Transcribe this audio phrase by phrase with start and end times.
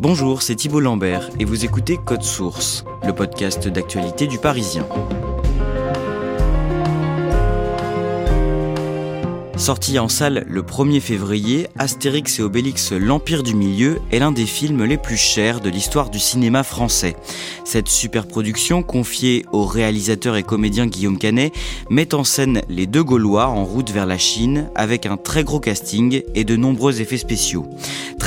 [0.00, 4.86] Bonjour, c'est Thibault Lambert et vous écoutez Code Source, le podcast d'actualité du Parisien.
[9.56, 14.46] Sorti en salle le 1er février, Astérix et Obélix L'Empire du Milieu est l'un des
[14.46, 17.16] films les plus chers de l'histoire du cinéma français.
[17.64, 21.52] Cette superproduction, confiée au réalisateur et comédien Guillaume Canet,
[21.90, 25.60] met en scène les deux Gaulois en route vers la Chine avec un très gros
[25.60, 27.66] casting et de nombreux effets spéciaux.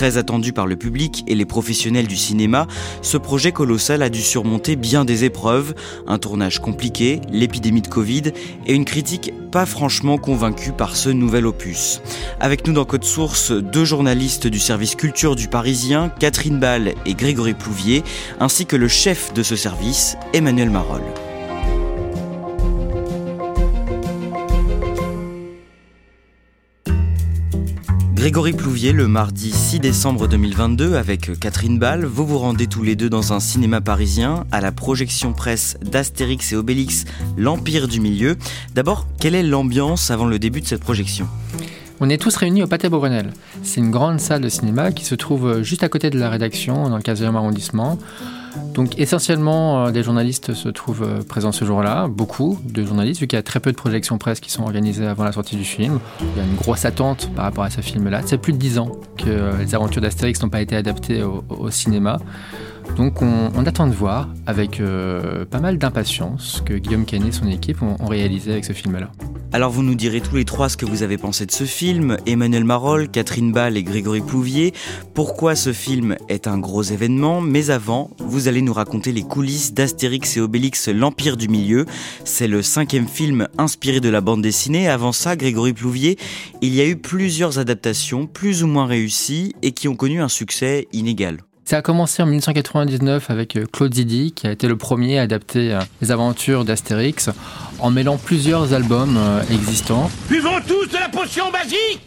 [0.02, 2.66] Très attendu par le public et les professionnels du cinéma,
[3.04, 5.76] ce projet colossal a dû surmonter bien des épreuves,
[6.08, 8.24] un tournage compliqué, l'épidémie de Covid
[8.66, 12.02] et une critique pas franchement convaincue par ce nouvel opus.
[12.40, 17.14] Avec nous dans Code Source, deux journalistes du service culture du Parisien, Catherine Ball et
[17.14, 18.04] Grégory Plouvier,
[18.40, 21.04] ainsi que le chef de ce service, Emmanuel Marolle.
[28.22, 32.96] Grégory Plouvier, le mardi 6 décembre 2022, avec Catherine Ball, vous vous rendez tous les
[32.96, 38.38] deux dans un cinéma parisien à la projection presse d'Astérix et Obélix, l'Empire du Milieu.
[38.76, 41.28] D'abord, quelle est l'ambiance avant le début de cette projection?
[42.00, 43.34] On est tous réunis au Pâté Beaugrenelle.
[43.64, 46.90] C'est une grande salle de cinéma qui se trouve juste à côté de la rédaction,
[46.90, 47.98] dans le 15e arrondissement.
[48.74, 53.28] Donc essentiellement, euh, des journalistes se trouvent euh, présents ce jour-là, beaucoup de journalistes, vu
[53.28, 55.64] qu'il y a très peu de projections presse qui sont organisées avant la sortie du
[55.64, 56.00] film.
[56.22, 58.22] Il y a une grosse attente par rapport à ce film-là.
[58.26, 61.70] C'est plus de dix ans que euh, les aventures d'Astérix n'ont pas été adaptées au,
[61.70, 62.20] cinéma.
[62.96, 64.82] Donc on, attend de voir avec
[65.50, 69.12] pas mal d'impatience ce que Guillaume Canet et son équipe ont réalisé avec ce film-là.
[69.54, 72.16] Alors vous nous direz tous les trois ce que vous avez pensé de ce film,
[72.26, 74.74] Emmanuel Marolle, Catherine Ball et Grégory Plouvier,
[75.14, 79.74] pourquoi ce film est un gros événement, mais avant, vous allez nous raconter les coulisses
[79.74, 81.86] d'Astérix et Obélix, l'Empire du Milieu.
[82.24, 84.88] C'est le cinquième film inspiré de la bande dessinée.
[84.88, 86.18] Avant ça, Grégory Plouvier,
[86.62, 90.30] il y a eu plusieurs adaptations plus ou moins réussies et qui ont connu un
[90.30, 91.40] succès inégal.
[91.72, 95.22] Ça a commencé en 1999 avec euh, Claude Zidi, qui a été le premier à
[95.22, 97.30] adapter euh, les aventures d'Astérix
[97.80, 100.12] en mêlant plusieurs albums euh, existants.
[100.28, 102.02] Buvons tous de la potion magique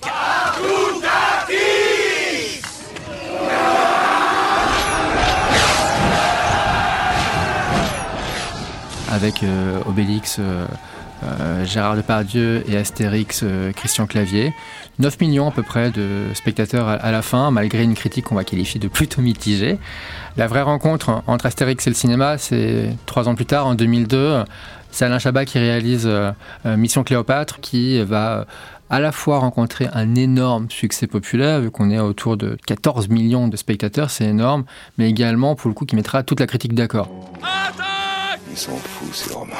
[9.10, 9.42] Avec
[9.86, 10.40] Obélix,
[11.64, 13.44] Gérard Depardieu et Astérix,
[13.76, 14.52] Christian Clavier.
[14.98, 18.44] 9 millions à peu près de spectateurs à la fin, malgré une critique qu'on va
[18.44, 19.78] qualifier de plutôt mitigée.
[20.36, 24.44] La vraie rencontre entre Astérix et le cinéma, c'est trois ans plus tard, en 2002.
[24.90, 26.30] C'est Alain Chabat qui réalise euh,
[26.66, 28.46] euh, Mission Cléopâtre, qui va
[28.90, 33.48] à la fois rencontrer un énorme succès populaire, vu qu'on est autour de 14 millions
[33.48, 34.64] de spectateurs, c'est énorme,
[34.98, 37.08] mais également, pour le coup, qui mettra toute la critique d'accord.
[38.50, 39.54] Ils sont fous, ces Romains.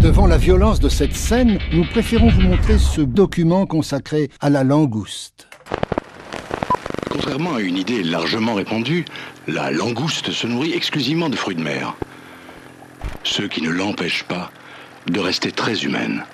[0.00, 4.64] Devant la violence de cette scène, nous préférons vous montrer ce document consacré à la
[4.64, 5.46] langouste.
[7.10, 9.04] Contrairement à une idée largement répandue,
[9.46, 11.94] la langouste se nourrit exclusivement de fruits de mer.
[13.24, 14.50] Ce qui ne l'empêche pas
[15.06, 16.24] de rester très humaine.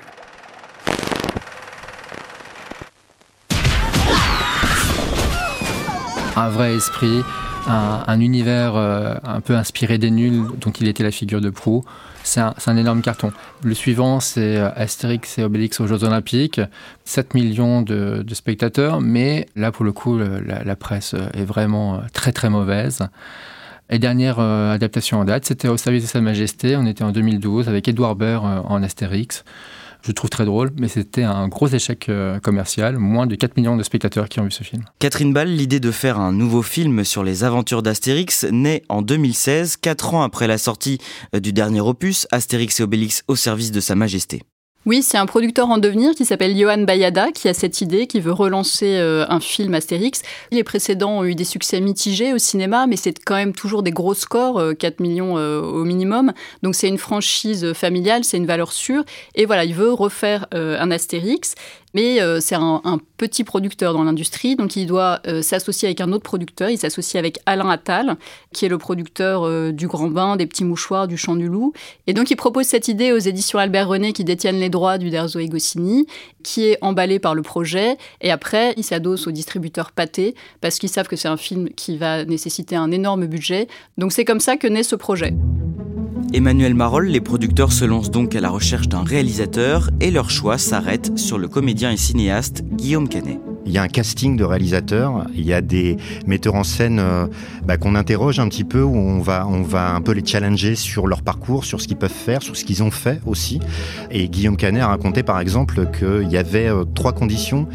[6.36, 7.24] Un vrai esprit,
[7.66, 11.82] un, univers euh, un peu inspiré des nuls dont il était la figure de proue.
[12.26, 13.32] C'est un, énorme carton.
[13.62, 16.60] Le suivant, c'est euh, Astérix et Obélix aux Jeux Olympiques.
[17.04, 22.50] 7 millions de, spectateurs, mais là, pour le coup, la, presse est vraiment très très
[22.50, 23.08] mauvaise.
[23.88, 26.76] Et dernière euh, adaptation en date, c'était Au service de Sa Majesté.
[26.76, 29.44] On était en 2012 avec Edouard Baird en Astérix.
[30.06, 33.76] Je trouve très drôle, mais c'était un gros échec euh, commercial, moins de 4 millions
[33.76, 34.84] de spectateurs qui ont vu ce film.
[35.00, 39.76] Catherine Ball, l'idée de faire un nouveau film sur les aventures d'Astérix naît en 2016,
[39.76, 40.98] 4 ans après la sortie
[41.34, 44.42] euh, du dernier opus, Astérix et Obélix au service de Sa Majesté.
[44.86, 48.20] Oui, c'est un producteur en devenir qui s'appelle Johan Bayada qui a cette idée, qui
[48.20, 50.22] veut relancer euh, un film Astérix.
[50.52, 53.90] Les précédents ont eu des succès mitigés au cinéma, mais c'est quand même toujours des
[53.90, 56.32] gros scores, 4 millions au minimum.
[56.62, 59.02] Donc c'est une franchise familiale, c'est une valeur sûre.
[59.34, 61.56] Et voilà, il veut refaire un Astérix.
[61.96, 62.82] Mais euh, c'est un,
[63.16, 66.68] petit producteur dans l'industrie, donc il doit euh, s'associer avec un autre producteur.
[66.68, 68.16] Il s'associe avec Alain Attal,
[68.52, 71.72] qui est le producteur euh, du Grand Bain, des Petits Mouchoirs, du Chant du Loup.
[72.06, 75.08] Et donc il propose cette idée aux éditions Albert René, qui détiennent les droits du
[75.08, 76.06] Derzo et Goscinny,
[76.42, 77.96] qui est emballé par le projet.
[78.20, 81.96] Et après, il s'adosse au distributeur Pathé, parce qu'ils savent que c'est un film qui
[81.96, 83.68] va nécessiter un énorme budget.
[83.96, 85.32] Donc c'est comme ça que naît ce projet.
[86.32, 90.58] Emmanuel Marolle, les producteurs se lancent donc à la recherche d'un réalisateur et leur choix
[90.58, 93.38] s'arrête sur le comédien et cinéaste Guillaume Canet.
[93.64, 95.96] Il y a un casting de réalisateurs, il y a des
[96.26, 97.26] metteurs en scène euh,
[97.64, 101.22] bah, qu'on interroge un petit peu, où on va, un peu les challenger sur leur
[101.22, 103.60] parcours, sur ce qu'ils peuvent faire, sur ce qu'ils ont fait aussi.
[104.10, 107.66] Et Guillaume Canet a raconté par exemple qu'il y avait euh, trois conditions,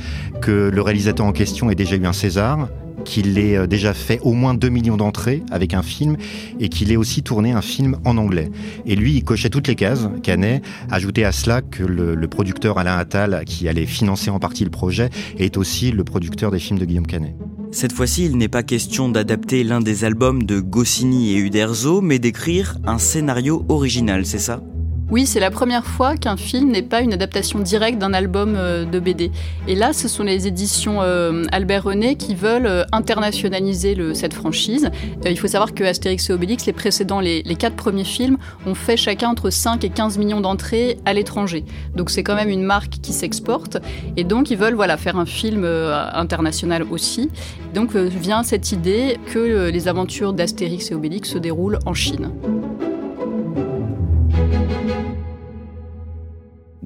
[0.41, 2.69] que le réalisateur en question ait déjà eu un César,
[3.03, 6.17] qu'il ait euh, déjà fait au moins 2 millions d'entrées avec un film
[6.59, 8.51] et qu'il ait aussi tourné un film en anglais.
[8.85, 12.97] Et lui, il cochait toutes les cases, Canet, ajouté à cela que le, producteur Alain
[12.97, 16.85] Attal, qui allait financer en partie le projet, est aussi le producteur des films de
[16.85, 17.35] Guillaume Canet.
[17.71, 22.19] Cette fois-ci, il n'est pas question d'adapter l'un des albums de Goscinny et Uderzo, mais
[22.19, 24.61] d'écrire un scénario original, c'est ça?
[25.11, 28.85] Oui, c'est la première fois qu'un film n'est pas une adaptation directe d'un album euh,
[28.85, 29.29] de BD.
[29.67, 34.89] Et là, ce sont les éditions euh, Albert René qui veulent euh, internationaliser cette franchise.
[35.25, 38.95] il faut savoir que Astérix et Obélix, les précédents, les, quatre premiers films, ont fait
[38.95, 41.65] chacun entre 5 et 15 millions d'entrées à l'étranger.
[41.93, 43.79] Donc c'est quand même une marque qui s'exporte.
[44.15, 47.29] Et donc ils veulent voilà, faire un film international aussi.
[47.73, 52.31] Donc vient cette idée que les aventures d'Astérix et Obélix se déroulent en Chine.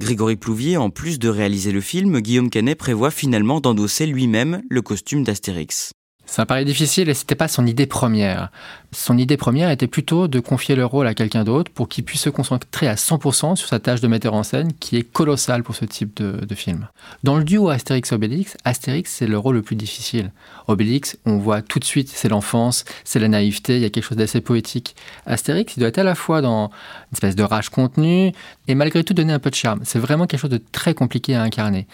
[0.06, 4.84] Grégory Plouvier, en plus de réaliser le film, Guillaume Canet prévoit finalement d'endosser lui-même le
[4.84, 5.94] costume d'Astérix.
[6.28, 8.52] Ça paraît difficile et c'était pas son idée première.
[8.92, 12.22] Son idée première était plutôt de confier le rôle à quelqu'un d'autre pour qu'il puisse
[12.22, 15.76] se concentrer à 100% sur sa tâche de metteur en scène qui est colossale pour
[15.76, 16.88] ce type de, film.
[17.24, 20.32] Dans le duo Astérix-Obélix, Astérix c'est le rôle le plus difficile.
[20.68, 24.04] Obélix, on voit tout de suite, c'est l'enfance, c'est la naïveté, il y a quelque
[24.04, 24.96] chose d'assez poétique.
[25.26, 28.32] Astérix, il doit être à la fois dans une espèce de rage contenue
[28.68, 29.82] et malgré tout donner un peu de charme.
[29.84, 31.88] C'est vraiment quelque chose de très compliqué à incarner.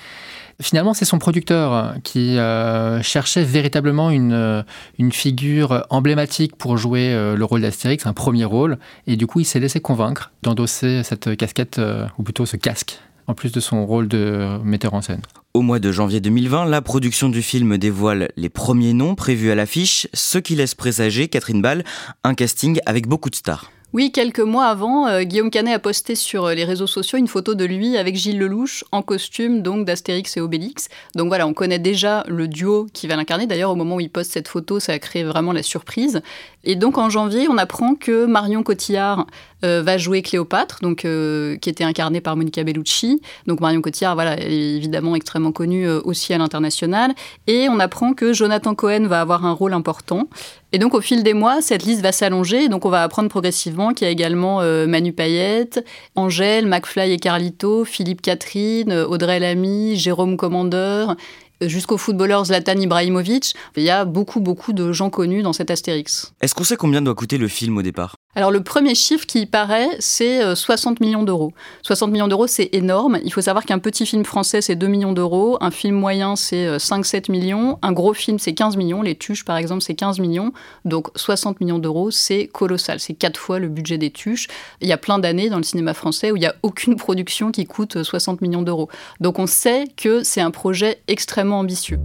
[0.62, 4.62] Finalement, c'est son producteur qui euh, cherchait véritablement une, euh,
[5.00, 8.78] une figure emblématique pour jouer euh, le rôle d'Astérix, un premier rôle,
[9.08, 11.82] et du coup, il s'est laissé convaincre d'endosser cette casquette,
[12.18, 13.00] ou plutôt ce casque,
[13.32, 15.22] en plus de son rôle de metteur en scène.
[15.54, 19.56] Au mois de janvier 2020, la production du film dévoile les premiers noms prévus à
[19.56, 21.86] l'affiche, ce qui laisse présager, Catherine Ball,
[22.26, 23.72] un casting avec beaucoup de stars.
[23.94, 27.28] Oui, quelques mois avant, euh, Guillaume Canet a posté sur euh, les réseaux sociaux une
[27.28, 30.88] photo de lui avec Gilles Lelouch en costume donc d'Astérix et Obélix.
[31.14, 33.48] Donc voilà, on connaît déjà le duo qui va l'incarner.
[33.48, 36.22] D'ailleurs, au moment où il poste cette photo, ça a créé vraiment la surprise.
[36.64, 39.28] Et donc en janvier, on apprend que Marion Cotillard
[39.64, 43.22] euh, va jouer Cléopâtre, donc qui était incarnée par Monica Bellucci.
[43.48, 47.14] Donc Marion Cotillard, voilà, est évidemment extrêmement connue aussi à l'international.
[47.48, 50.28] Et on apprend que Jonathan Cohen va avoir un rôle important.
[50.74, 52.70] Et donc au fil des mois, cette liste va s'allonger.
[52.70, 55.86] Donc on va apprendre progressivement qu'il y a également euh, Manu Payette,
[56.16, 61.16] Angèle, McFly et Carlito, Philippe Catherine, Audrey Lamy, Jérôme Commandeur
[61.62, 63.54] jusqu'au footballeur Zlatan Ibrahimovic.
[63.78, 66.34] Il y a beaucoup, beaucoup de gens connus dans cet Astérix.
[66.42, 68.16] Est-ce qu'on sait combien doit coûter le film au départ?
[68.34, 71.52] Alors le premier chiffre qui paraît, c'est 60 euh, millions d'euros.
[71.84, 73.20] 60 millions d'euros, c'est énorme.
[73.26, 75.58] Il faut savoir qu'un petit film français, c'est 2 millions d'euros.
[75.60, 77.80] Un film moyen, c'est 5-7 euh, millions.
[77.82, 79.02] Un gros film, c'est 15 millions.
[79.02, 80.54] Les Tuches, par exemple, c'est 15 millions.
[80.86, 83.02] Donc 60 millions d'euros, c'est colossal.
[83.02, 84.48] C'est quatre fois le budget des Tuches.
[84.80, 87.52] Il y a plein d'années dans le cinéma français où il n'y a aucune production
[87.52, 88.88] qui coûte 60 millions d'euros.
[89.20, 92.00] Donc on sait que c'est un projet extrêmement ambitieux.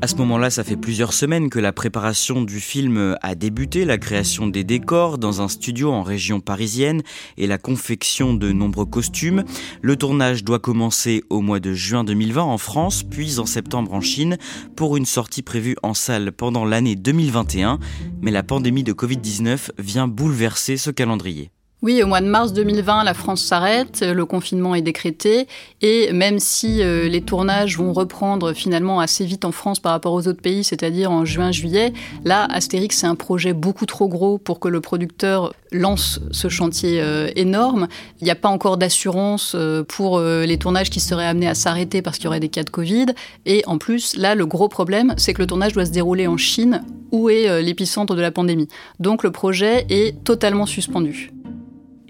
[0.00, 3.98] À ce moment-là, ça fait plusieurs semaines que la préparation du film a débuté, la
[3.98, 7.02] création des décors dans un studio en région parisienne
[7.36, 9.42] et la confection de nombreux costumes.
[9.82, 14.00] Le tournage doit commencer au mois de juin 2020 en France, puis en septembre en
[14.00, 14.38] Chine,
[14.76, 17.80] pour une sortie prévue en salle pendant l'année 2021.
[18.22, 21.50] Mais la pandémie de Covid-19 vient bouleverser ce calendrier.
[21.80, 25.46] Oui, au mois de mars 2020, la France s'arrête, le confinement est décrété,
[25.80, 30.12] et même si euh, les tournages vont reprendre finalement assez vite en France par rapport
[30.12, 31.92] aux autres pays, c'est-à-dire en juin-juillet,
[32.24, 37.00] là, Astérix, c'est un projet beaucoup trop gros pour que le producteur lance ce chantier
[37.00, 37.86] euh, énorme.
[38.20, 42.02] Il n'y a pas encore d'assurance euh, pour les tournages qui seraient amenés à s'arrêter
[42.02, 43.06] parce qu'il y aurait des cas de Covid,
[43.46, 46.38] et en plus, là, le gros problème, c'est que le tournage doit se dérouler en
[46.38, 46.82] Chine,
[47.12, 48.66] où est l'épicentre de la pandémie.
[48.98, 51.30] Donc le projet est totalement suspendu.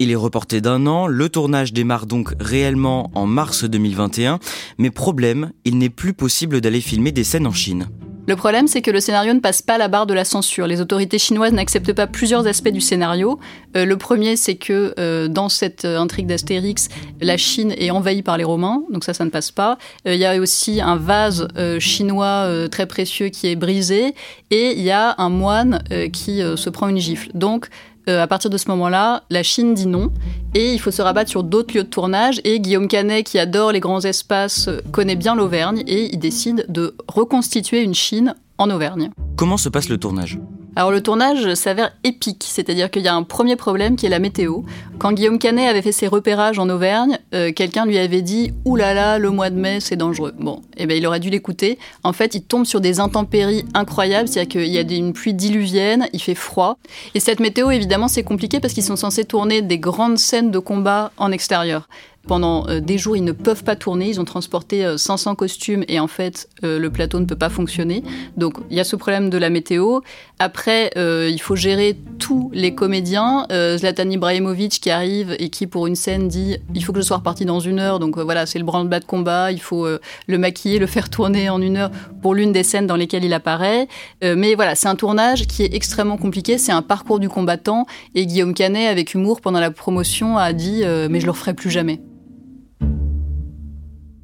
[0.01, 4.39] Il est reporté d'un an, le tournage démarre donc réellement en mars 2021,
[4.77, 7.89] mais problème, il n'est plus possible d'aller filmer des scènes en Chine.
[8.29, 10.67] Le problème, c'est que le scénario ne passe pas la barre de la censure.
[10.67, 13.39] Les autorités chinoises n'acceptent pas plusieurs aspects du scénario.
[13.75, 16.89] Euh, le premier, c'est que euh, dans cette euh, intrigue d'Astérix,
[17.21, 19.79] la Chine est envahie par les Romains, donc ça, ça ne passe pas.
[20.05, 21.47] Il y a aussi un vase
[21.79, 24.13] chinois très précieux qui est brisé,
[24.51, 25.81] et il y a un moine
[26.13, 27.31] qui se prend une gifle.
[27.33, 27.67] Donc,
[28.07, 30.11] euh, à partir de ce moment-là, la Chine dit non
[30.53, 32.41] et il faut se rabattre sur d'autres lieux de tournage.
[32.43, 36.95] Et Guillaume Canet, qui adore les grands espaces, connaît bien l'Auvergne et il décide de
[37.07, 39.11] reconstituer une Chine en Auvergne.
[39.35, 40.39] Comment se passe le tournage?
[40.75, 44.19] Alors le tournage s'avère épique, c'est-à-dire qu'il y a un premier problème qui est la
[44.19, 44.61] météo.
[44.97, 48.75] Quand Guillaume Canet avait fait ses repérages en Auvergne, euh, quelqu'un lui avait dit «Ouh
[48.75, 50.33] là là, le mois de mai, c'est dangereux».
[50.39, 51.79] Bon, eh ben, il aurait dû l'écouter.
[52.03, 56.07] En fait, il tombe sur des intempéries incroyables, c'est-à-dire qu'il y a une pluie diluvienne,
[56.13, 56.77] il fait froid.
[57.15, 60.59] Et cette météo, évidemment, c'est compliqué parce qu'ils sont censés tourner des grandes scènes de
[60.59, 61.87] combat en extérieur.
[62.29, 64.07] Pendant euh, des jours, ils ne peuvent pas tourner.
[64.07, 67.49] Ils ont transporté 500 euh, costumes et en fait, euh, le plateau ne peut pas
[67.49, 68.03] fonctionner.
[68.37, 70.01] Donc, il y a ce problème de la météo.
[70.37, 73.47] Après, il faut gérer tous les comédiens.
[73.49, 77.17] Zlatan Ibrahimovic qui arrive et qui, pour une scène, dit il faut que je sois
[77.17, 77.99] reparti dans une heure.
[77.99, 79.51] Donc voilà, c'est le branle-bas de combat.
[79.51, 82.95] Il faut le maquiller, le faire tourner en une heure pour l'une des scènes dans
[82.95, 83.87] lesquelles il apparaît.
[84.21, 86.57] mais voilà, c'est un tournage qui est extrêmement compliqué.
[86.57, 87.85] C'est un parcours du combattant.
[88.15, 91.71] Et Guillaume Canet, avec humour, pendant la promotion, a dit mais je le referai plus
[91.71, 91.99] jamais.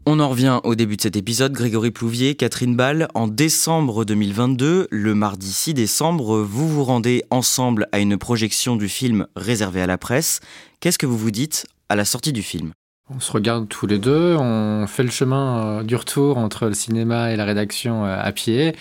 [0.07, 1.53] On en revient au début de cet épisode.
[1.53, 7.87] Grégory Plouvier, Catherine Ball, en décembre 2022, le mardi 6 décembre, vous vous rendez ensemble
[7.91, 10.41] à une projection du film réservé à la presse.
[10.79, 12.71] Qu'est-ce que vous vous dites à la sortie du film?
[13.09, 16.75] On se regarde tous les deux, on fait le chemin euh, du retour entre le
[16.75, 18.75] cinéma et la rédaction euh, à pied,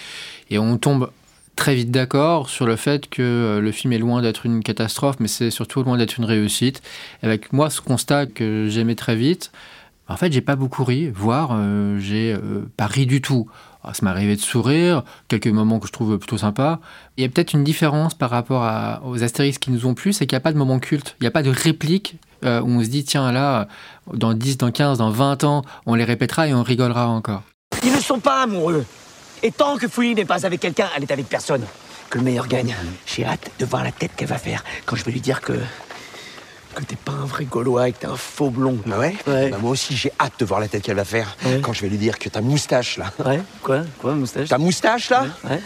[0.50, 1.10] et on tombe
[1.56, 5.16] très vite d'accord sur le fait que euh, le film est loin d'être une catastrophe,
[5.20, 6.82] mais c'est surtout loin d'être une réussite.
[7.22, 9.52] Avec moi, ce constat que j'aimais très vite,
[10.08, 13.48] en fait, j'ai pas beaucoup ri, voire euh, j'ai euh, pas ri du tout.
[13.82, 16.80] Ah, ça m'est arrivé de sourire, quelques moments que je trouve plutôt sympas.
[17.16, 18.62] Il y a peut-être une différence par rapport
[19.04, 21.24] aux Astérix qui nous ont plu, c'est qu'il n'y a pas de moment culte, il
[21.24, 23.68] n'y a pas de réplique euh, où on se dit, tiens, là,
[24.12, 27.42] dans 10, dans 15, dans 20 ans, on les répétera et on rigolera encore.
[27.82, 28.84] Ils ne sont pas amoureux.
[29.42, 31.64] Et tant que Fouille n'est pas avec quelqu'un, elle est avec personne.
[32.08, 32.74] Que le meilleur gagne.
[33.06, 35.54] J'ai hâte de voir la tête qu'elle va faire quand je vais lui dire que
[36.82, 38.78] que t'es pas un vrai Gaulois et que t'es un faux blond.
[38.86, 41.72] Bah ouais, Bah moi aussi, j'ai hâte de voir la tête qu'elle va faire quand
[41.72, 43.12] je vais lui dire que ta moustache, là.
[43.24, 43.82] Ouais, quoi?
[43.98, 44.48] Quoi, moustache?
[44.48, 45.26] Ta moustache, là?
[45.44, 45.60] Ouais.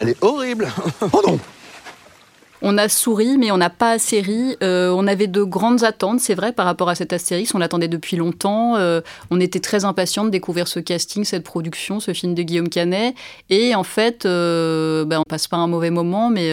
[0.00, 0.68] Elle est horrible.
[1.12, 1.38] oh non
[2.62, 4.56] on a souri, mais on n'a pas assez ri.
[4.62, 7.54] Euh, on avait de grandes attentes, c'est vrai, par rapport à cet Astérix.
[7.54, 8.76] On l'attendait depuis longtemps.
[8.76, 12.68] Euh, on était très impatients de découvrir ce casting, cette production, ce film de Guillaume
[12.68, 13.14] Canet.
[13.48, 16.52] Et en fait, euh, ben, on passe pas un mauvais moment, mais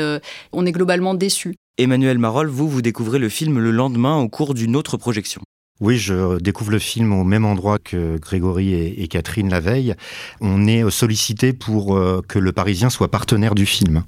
[0.53, 1.55] on est globalement déçus.
[1.77, 5.41] Emmanuel Marol, vous, vous découvrez le film le lendemain au cours d'une autre projection.
[5.81, 9.93] Oui, je découvre le film au même endroit que Grégory et, Catherine la veille.
[10.39, 14.05] On est sollicité pour euh, que le Parisien soit partenaire du film.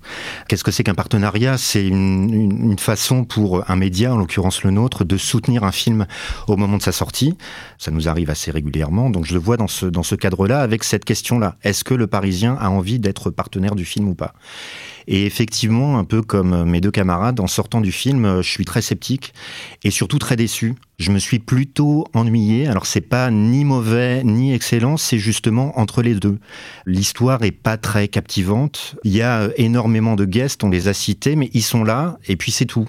[0.48, 1.58] Qu'est-ce que c'est qu'un partenariat?
[1.58, 6.08] C'est une, façon pour un média, en l'occurrence le nôtre, de soutenir un film
[6.48, 7.38] au moment de sa sortie.
[7.78, 10.86] Ça nous arrive assez régulièrement, donc je le vois dans ce, dans ce cadre-là avec
[10.86, 11.58] cette question-là.
[11.64, 14.34] Est-ce que le Parisien a envie d'être partenaire du film ou pas?
[15.08, 18.82] Et effectivement, un peu comme mes deux camarades, en sortant du film, je suis très
[18.82, 19.34] sceptique
[19.84, 22.68] et surtout très déçu je me suis plutôt ennuyé.
[22.68, 26.40] Alors c'est pas ni mauvais ni excellent, c'est justement entre les deux.
[26.86, 28.96] L'histoire est pas très captivante.
[29.04, 32.36] Il y a énormément de guests, on les a cités, mais ils sont là et
[32.36, 32.88] puis c'est tout.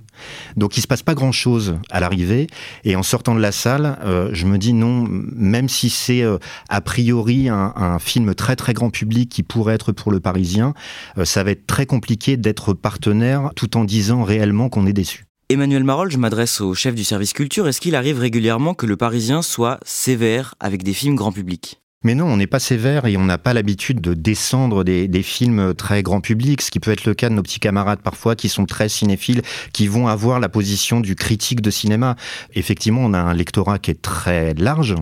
[0.57, 2.47] Donc il se passe pas grand chose à l'arrivée.
[2.85, 6.39] Et en sortant de la salle, euh, je me dis non, même si c'est euh,
[6.71, 10.73] a priori un, film très très grand public qui pourrait être pour le Parisien,
[11.19, 15.25] euh, ça va être très compliqué d'être partenaire tout en disant réellement qu'on est déçu.
[15.51, 17.69] Emmanuel Marol, je m'adresse au chef du service culture.
[17.69, 21.81] Est-ce qu'il arrive régulièrement que le Parisien soit sévère avec des films grand public?
[22.05, 25.75] Mais non, on n'est pas sévère et on n'a pas l'habitude de descendre des, films
[25.75, 28.49] très grand public, ce qui peut être le cas de nos petits camarades parfois qui
[28.49, 32.15] sont très cinéphiles, qui vont avoir la position du critique de cinéma.
[32.55, 34.95] Effectivement, on a un lectorat qui est très large,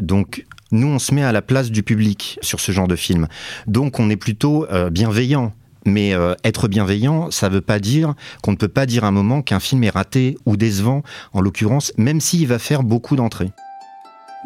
[0.00, 3.26] donc nous, on se met à la place du public sur ce genre de film.
[3.66, 5.52] Donc, on est plutôt euh, bienveillant
[5.86, 9.08] Mais euh, être bienveillant, ça ne veut pas dire qu'on ne peut pas dire à
[9.08, 13.16] un moment qu'un film est raté ou décevant, en l'occurrence, même s'il va faire beaucoup
[13.16, 13.52] d'entrées.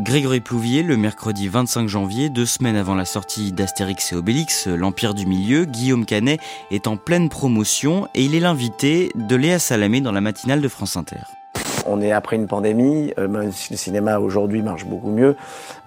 [0.01, 5.15] Grégory Plouvier, le mercredi 25 janvier, deux semaines avant la sortie d'Astérix et Obélix, l'Empire
[5.15, 6.41] du Milieu, Guillaume Canet
[6.73, 10.67] est en pleine promotion et il est l'invité de Léa Salamé dans la matinale de
[10.67, 11.21] France Inter.
[11.87, 15.37] On est après une pandémie, euh, même si le cinéma aujourd'hui marche beaucoup mieux,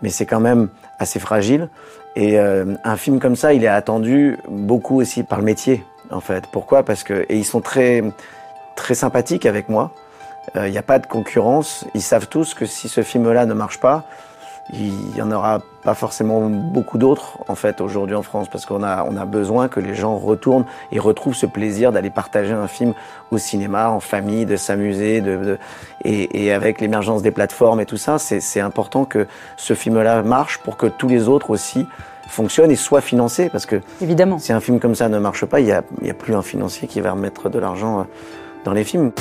[0.01, 1.69] mais c'est quand même assez fragile.
[2.19, 6.19] Et euh, un film comme ça, il est attendu beaucoup aussi par le métier, en
[6.19, 6.45] fait.
[6.51, 6.81] Pourquoi?
[6.81, 8.03] Parce que et ils sont très
[8.75, 9.91] très sympathiques avec moi.
[10.55, 11.85] Il euh, n'y a pas de concurrence.
[11.93, 14.03] Ils savent tous que si ce film-là ne marche pas,
[14.73, 18.83] il y en aura pas forcément beaucoup d'autres en fait aujourd'hui en France parce qu'on
[18.83, 22.67] a on a besoin que les gens retournent et retrouvent ce plaisir d'aller partager un
[22.67, 22.93] film
[23.31, 25.57] au cinéma en famille, de s'amuser, de, de,
[26.03, 30.57] et, et avec l'émergence des plateformes et tout ça, c'est important que ce film-là marche
[30.59, 31.87] pour que tous les autres aussi
[32.27, 34.39] fonctionnent et soient financés parce que évidemment.
[34.39, 36.35] si un film comme ça ne marche pas, il y a, il y a plus
[36.35, 38.03] un financier qui va remettre de l'argent euh,
[38.65, 39.11] dans les films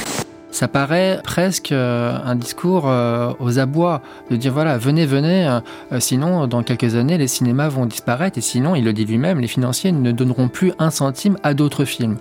[0.57, 6.01] ça paraît presque euh, un discours euh, aux abois, de dire voilà, venez, venez, euh,
[6.01, 9.49] sinon dans quelques années les cinémas vont disparaître et sinon, il le dit lui-même, les
[9.49, 12.17] financiers ne donneront plus un centime à d'autres films.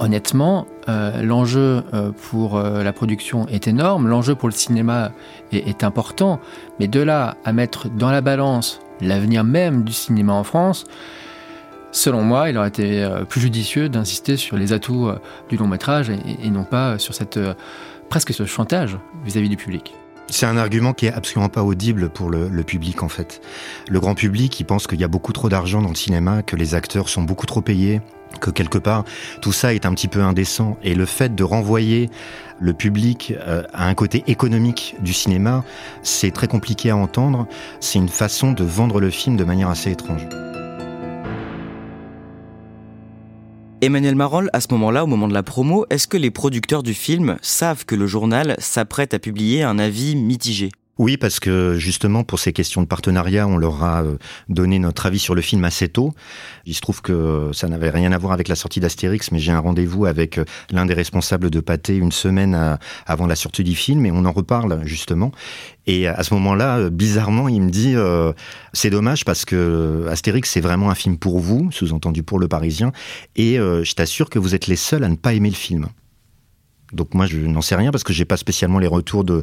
[0.00, 1.82] Honnêtement, l'enjeu
[2.30, 5.10] pour la production est énorme, l'enjeu pour le cinéma
[5.50, 6.38] est, est important,
[6.78, 10.84] mais de là à mettre dans la balance l'avenir même du cinéma en France,
[11.90, 15.18] Selon moi, il aurait été euh, plus judicieux d'insister sur les atouts euh,
[15.48, 17.54] du long métrage et, non pas sur cette euh,
[18.10, 19.94] presque ce chantage vis-à-vis du public.
[20.30, 23.40] C'est un argument qui est absolument pas audible pour le, public en fait.
[23.88, 26.54] Le grand public, il pense qu'il y a beaucoup trop d'argent dans le cinéma, que
[26.54, 28.02] les acteurs sont beaucoup trop payés,
[28.42, 29.04] que quelque part
[29.40, 30.76] tout ça est un petit peu indécent.
[30.82, 32.10] Et le fait de renvoyer
[32.60, 33.32] le public
[33.72, 35.64] à un côté économique du cinéma,
[36.02, 37.46] c'est très compliqué à entendre.
[37.80, 40.28] C'est une façon de vendre le film de manière assez étrange.
[43.80, 46.94] Emmanuel Marol, à ce moment-là, au moment de la promo, est-ce que les producteurs du
[46.94, 50.70] film savent que le journal s'apprête à publier un avis mitigé?
[50.98, 54.16] Oui, parce que justement, pour ces questions de partenariat, on leur a euh,
[54.48, 56.12] donné notre avis sur le film assez tôt.
[56.66, 59.52] Il se trouve que ça n'avait rien à voir avec la sortie d'Astérix, mais j'ai
[59.52, 63.76] un rendez-vous avec euh, l'un des responsables de Pathé une semaine avant la sortie du
[63.76, 65.30] film, et on en reparle justement.
[65.86, 67.94] Et à ce moment-là, euh, bizarrement, il me dit
[68.72, 72.92] c'est dommage parce que Astérix c'est vraiment un film pour vous, sous-entendu pour le Parisien,
[73.36, 75.86] et je t'assure que vous êtes les seuls à ne pas aimer le film.
[76.92, 79.42] Donc moi, je n'en sais rien parce que j'ai pas spécialement les retours de,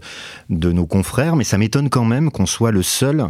[0.50, 3.28] de nos confrères, mais ça m'étonne quand même qu'on soit le seul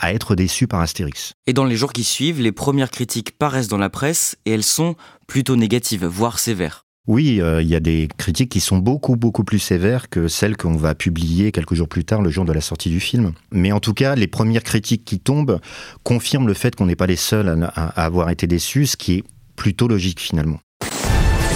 [0.00, 1.32] à être déçu par Astérix.
[1.46, 4.62] Et dans les jours qui suivent, les premières critiques paraissent dans la presse et elles
[4.62, 6.84] sont plutôt négatives, voire sévères.
[7.06, 10.58] Oui, euh, il y a des critiques qui sont beaucoup beaucoup plus sévères que celles
[10.58, 13.32] qu'on va publier quelques jours plus tard, le jour de la sortie du film.
[13.50, 15.58] Mais en tout cas, les premières critiques qui tombent
[16.02, 19.14] confirment le fait qu'on n'est pas les seuls à, à avoir été déçus, ce qui
[19.14, 19.24] est
[19.56, 20.60] plutôt logique finalement.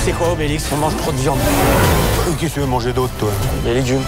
[0.04, 1.38] C'est quoi Obélix On mange trop de viande.
[2.40, 3.30] Qu'est-ce que tu veux manger d'autre, toi
[3.64, 4.02] Des légumes.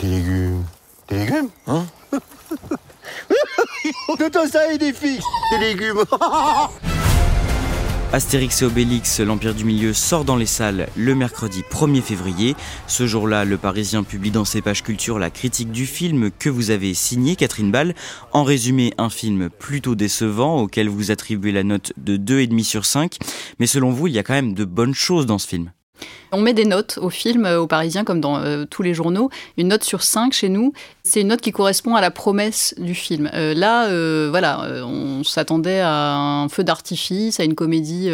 [0.00, 0.64] Des légumes
[1.08, 1.84] Des légumes Hein
[4.18, 6.04] De ça et des filles Des légumes
[8.14, 12.54] Astérix et Obélix, l'Empire du Milieu sort dans les salles le mercredi 1er février.
[12.86, 16.70] Ce jour-là, le Parisien publie dans ses pages culture la critique du film que vous
[16.70, 17.92] avez signé, Catherine Ball.
[18.30, 23.18] En résumé, un film plutôt décevant auquel vous attribuez la note de 2,5 sur 5.
[23.58, 25.72] Mais selon vous, il y a quand même de bonnes choses dans ce film.
[26.34, 29.30] On met des notes au film, euh, aux Parisiens, comme dans euh, tous les journaux.
[29.56, 30.72] Une note sur 5 chez nous,
[31.04, 33.30] c'est une note qui correspond à la promesse du film.
[33.34, 33.88] Euh, là,
[34.30, 38.10] voilà, on s'attendait à un feu d'artifice, à une comédie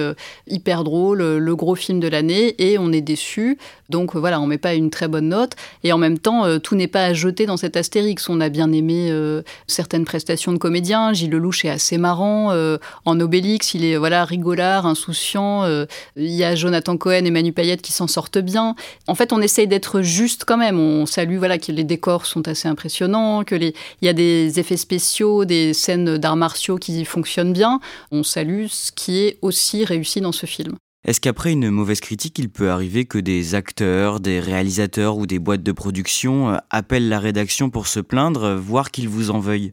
[0.46, 3.58] hyper drôle, le gros film de l'année, et on est déçu.
[3.88, 5.52] Donc voilà, on met pas une très bonne note.
[5.84, 8.28] Et en même temps, tout n'est pas à jeter dans cet Astérix.
[8.28, 9.12] On a bien aimé
[9.66, 11.12] certaines prestations de comédiens.
[11.12, 12.52] Gilles Lelouch est assez marrant.
[13.04, 15.64] en Obélix, il est voilà rigolard, insouciant.
[16.16, 18.74] Il y a Jonathan Cohen et Manu Payette qui s'en sortent bien.
[19.06, 20.78] En fait, on essaye d'être juste quand même.
[20.78, 24.58] On salue voilà que les décors sont assez impressionnants, que les il y a des
[24.58, 27.80] effets spéciaux, des scènes d'arts martiaux qui fonctionnent bien.
[28.10, 30.76] On salue ce qui est aussi réussi dans ce film.
[31.06, 35.38] Est-ce qu'après une mauvaise critique, il peut arriver que des acteurs, des réalisateurs ou des
[35.38, 39.72] boîtes de production euh, appellent la rédaction pour se plaindre, voire qu'ils vous en veuillent?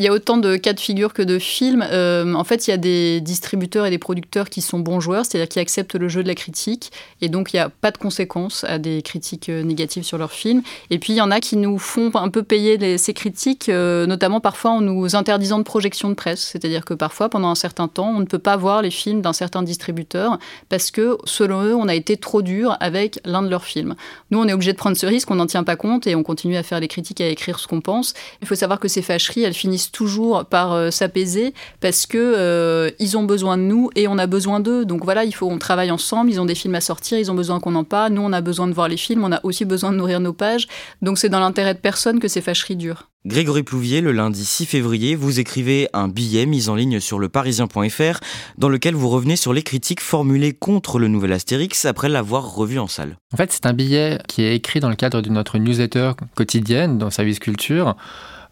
[0.00, 1.86] Il y a autant de cas de figure que de films.
[1.92, 5.26] Euh, en fait, il y a des distributeurs et des producteurs qui sont bons joueurs,
[5.26, 7.98] c'est-à-dire qui acceptent le jeu de la critique, et donc il n'y a pas de
[7.98, 10.62] conséquences à des critiques euh, négatives sur leurs films.
[10.88, 14.06] Et puis il y en a qui nous font un peu payer ces critiques, euh,
[14.06, 17.86] notamment parfois en nous interdisant de projection de presse, c'est-à-dire que parfois, pendant un certain
[17.86, 20.38] temps, on ne peut pas voir les films d'un certain distributeur
[20.70, 23.96] parce que, selon eux, on a été trop dur avec l'un de leurs films.
[24.30, 26.22] Nous, on est obligé de prendre ce risque, on n'en tient pas compte et on
[26.22, 28.14] continue à faire les critiques, à écrire ce qu'on pense.
[28.40, 33.16] Il faut savoir que ces fâcheries, elles finissent finissent toujours par s'apaiser parce que ils
[33.16, 34.84] ont besoin de nous et on a besoin d'eux.
[34.84, 36.30] Donc voilà, il faut on travaille ensemble.
[36.30, 38.12] Ils ont des films à sortir, ils ont besoin qu'on en parle.
[38.12, 40.32] Nous, on a besoin de voir les films, on a aussi besoin de nourrir nos
[40.32, 40.68] pages.
[41.02, 43.08] Donc c'est dans l'intérêt de personne que ces fâcheries durent.
[43.26, 48.18] Grégory Plouvier, le lundi 6 février, vous écrivez un billet mis en ligne sur leparisien.fr
[48.56, 52.78] dans lequel vous revenez sur les critiques formulées contre le nouvel Astérix après l'avoir revu
[52.78, 53.18] en salle.
[53.34, 56.96] En fait, c'est un billet qui est écrit dans le cadre de notre newsletter quotidienne
[56.96, 57.94] dans Service Culture.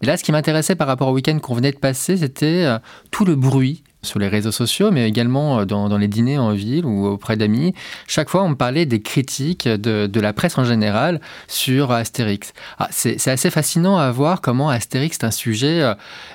[0.02, 2.78] Et là, ce qui m'intéressait par rapport au week-end qu'on venait de passer, c'était euh,
[3.10, 6.86] tout le bruit sur les réseaux sociaux, mais également euh, dans, les dîners en ville
[6.86, 7.74] ou auprès d'amis.
[8.06, 12.52] Chaque fois, on me parlait des critiques de, la presse en général sur Astérix.
[12.78, 15.94] Ah, c'est assez fascinant à voir comment Astérix est un sujet euh,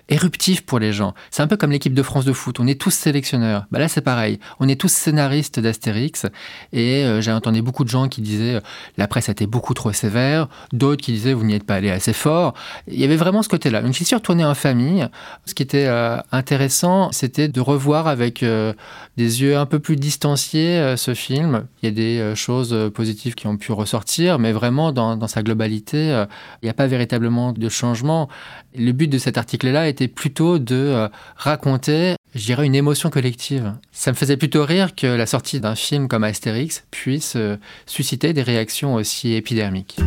[0.10, 1.13] éruptif pour les gens.
[1.32, 2.60] C'est un peu comme l'équipe de France de foot.
[2.60, 3.65] On est tous sélectionneurs.
[3.71, 4.39] Bah là, c'est pareil.
[4.60, 6.26] On est tous scénaristes d'Astérix.
[6.71, 8.62] Et euh, j'ai entendu beaucoup de gens qui disaient
[8.97, 10.47] la presse a été beaucoup trop sévère.
[10.71, 12.54] D'autres qui disaient vous n'y êtes pas allé assez fort.
[12.88, 13.82] Il y avait vraiment ce côté-là.
[13.82, 15.08] Une suis tournée en famille.
[15.45, 15.88] Ce qui était
[16.32, 18.74] intéressant, c'était de revoir avec euh,
[19.16, 21.68] des yeux un peu plus distanciés euh, ce film.
[21.82, 25.44] Il y a des euh, choses positives qui ont pu ressortir, mais vraiment dans, sa
[25.44, 26.26] globalité,
[26.62, 28.28] il n'y a pas véritablement de changement.
[28.76, 33.74] Le but de cet article-là était plutôt de raconter, je dirais, une émotion collective.
[33.92, 37.38] Ça me faisait plutôt rire que la sortie d'un film comme Astérix puisse
[37.86, 39.98] susciter des réactions aussi épidermiques.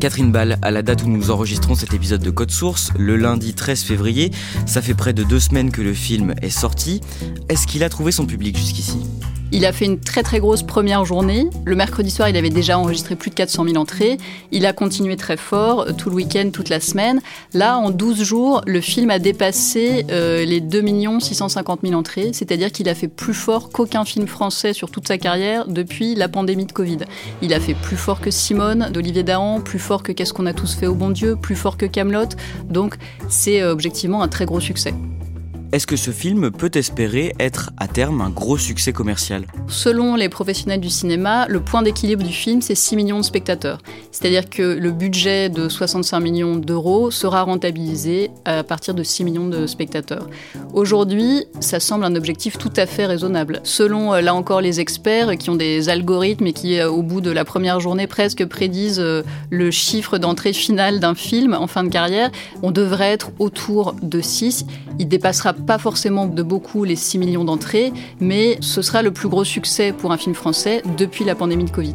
[0.00, 3.54] Catherine Ball, à la date où nous enregistrons cet épisode de Code Source, le lundi
[3.54, 4.30] 13 février,
[4.66, 7.00] ça fait près de deux semaines que le film est sorti.
[7.48, 8.98] Est-ce qu'il a trouvé son public jusqu'ici?
[9.52, 11.48] Il a fait une très très grosse première journée.
[11.64, 14.18] Le mercredi soir, il avait déjà enregistré plus de 400 000 entrées.
[14.50, 17.20] Il a continué très fort euh, tout le week-end, toute la semaine.
[17.54, 20.84] Là, en 12 jours, le film a dépassé euh, les 2
[21.20, 25.18] 650 000 entrées, c'est-à-dire qu'il a fait plus fort qu'aucun film français sur toute sa
[25.18, 26.98] carrière depuis la pandémie de Covid.
[27.42, 30.54] Il a fait plus fort que Simone d'Olivier Dahan, plus fort que Qu'est-ce qu'on a
[30.54, 32.28] tous fait au bon Dieu, plus fort que Camelot.
[32.70, 32.94] Donc,
[33.28, 34.94] c'est euh, objectivement un très gros succès.
[35.76, 39.44] Est-ce que ce film peut espérer être à terme un gros succès commercial?
[39.68, 43.76] Selon les professionnels du cinéma, le point d'équilibre du film, c'est 6 millions de spectateurs.
[44.10, 49.48] C'est-à-dire que le budget de 65 millions d'euros sera rentabilisé à partir de 6 millions
[49.48, 50.26] de spectateurs.
[50.72, 53.60] Aujourd'hui, ça semble un objectif tout à fait raisonnable.
[53.62, 57.20] Selon, euh, là encore, les experts qui ont des algorithmes et qui, euh, au bout
[57.20, 61.84] de la première journée, presque prédisent euh, le chiffre d'entrée finale d'un film en fin
[61.84, 62.30] de carrière,
[62.62, 64.64] on devrait être autour de 6.
[64.98, 69.28] Il dépassera pas forcément de beaucoup les 6 millions d'entrées, mais ce sera le plus
[69.28, 71.94] gros succès pour un film français depuis la pandémie de Covid.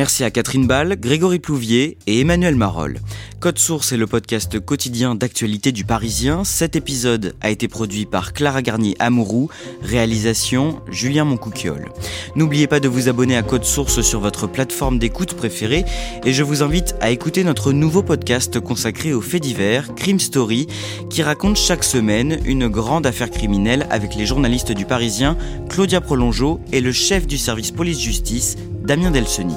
[0.00, 3.00] Merci à Catherine Ball, Grégory Plouvier et Emmanuel Marolles.
[3.38, 6.42] Code Source est le podcast quotidien d'actualité du Parisien.
[6.42, 9.50] Cet épisode a été produit par Clara Garnier Amourou,
[9.82, 11.90] réalisation Julien Moncouquiole.
[12.34, 15.84] N'oubliez pas de vous abonner à Code Source sur votre plateforme d'écoute préférée
[16.24, 20.66] et je vous invite à écouter notre nouveau podcast consacré aux faits divers, Crime Story,
[21.10, 25.36] qui raconte chaque semaine une grande affaire criminelle avec les journalistes du Parisien
[25.68, 29.56] Claudia Prolongeau et le chef du service police-justice Damien Delseny.